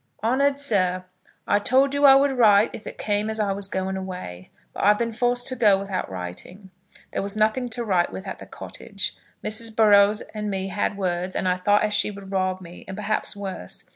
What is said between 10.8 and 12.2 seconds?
words, and I thought as she